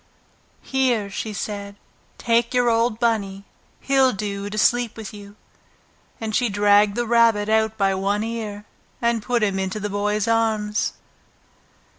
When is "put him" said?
9.21-9.59